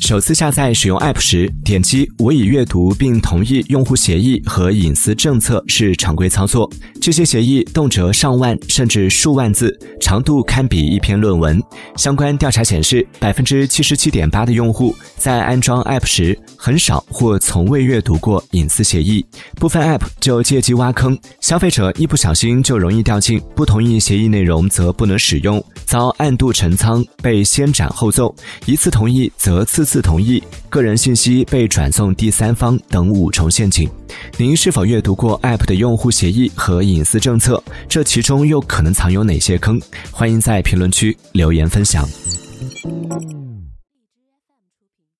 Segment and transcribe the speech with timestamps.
[0.00, 6.70] 首次下载使用 App 时，点击“我已阅读并同意用户协议和隐私政策”是常规操作。
[7.00, 11.60] 这些协议动辄上万甚至数万字，长度堪比一篇论文。
[11.96, 19.24] 相关调查显示，百分之七十七点八的用户在安装 App 时很少或从未阅读过隐私协议。
[19.56, 28.34] 部分 App 就借机挖坑，消费者一不小心就容易掉进不同意协议内容则不能使用，遭暗度陈仓，被先斩后奏，
[28.66, 30.02] 一次同意则次次。
[30.02, 33.88] 同意个人信息被转送第三方等五重陷阱，
[34.36, 37.60] 您是否阅读过 App 的用户协议和隐私政策？
[37.88, 39.80] 这其中又可能藏有哪些坑？
[40.12, 42.06] 欢迎在评论区留言分享。